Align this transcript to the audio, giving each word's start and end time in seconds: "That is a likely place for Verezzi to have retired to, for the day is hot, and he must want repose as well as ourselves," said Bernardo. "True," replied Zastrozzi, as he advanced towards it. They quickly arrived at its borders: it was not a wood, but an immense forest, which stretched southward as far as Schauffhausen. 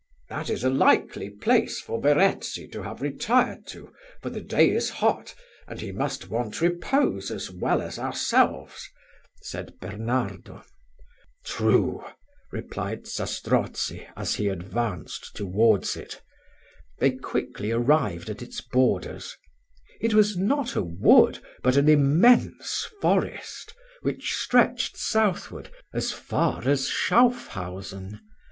"That 0.29 0.49
is 0.49 0.63
a 0.63 0.69
likely 0.71 1.29
place 1.29 1.79
for 1.79 2.01
Verezzi 2.01 2.67
to 2.69 2.81
have 2.81 3.03
retired 3.03 3.67
to, 3.67 3.93
for 4.19 4.31
the 4.31 4.41
day 4.41 4.71
is 4.71 4.89
hot, 4.89 5.35
and 5.67 5.79
he 5.79 5.91
must 5.91 6.27
want 6.27 6.59
repose 6.59 7.29
as 7.29 7.51
well 7.51 7.83
as 7.83 7.99
ourselves," 7.99 8.89
said 9.43 9.77
Bernardo. 9.79 10.63
"True," 11.45 12.03
replied 12.51 13.05
Zastrozzi, 13.05 14.07
as 14.17 14.33
he 14.33 14.47
advanced 14.47 15.35
towards 15.35 15.95
it. 15.95 16.19
They 16.97 17.11
quickly 17.11 17.69
arrived 17.71 18.31
at 18.31 18.41
its 18.41 18.59
borders: 18.59 19.37
it 19.99 20.15
was 20.15 20.35
not 20.35 20.75
a 20.75 20.81
wood, 20.81 21.37
but 21.61 21.77
an 21.77 21.87
immense 21.87 22.87
forest, 23.03 23.75
which 24.01 24.33
stretched 24.33 24.97
southward 24.97 25.69
as 25.93 26.11
far 26.11 26.67
as 26.67 26.87
Schauffhausen. 26.87 28.19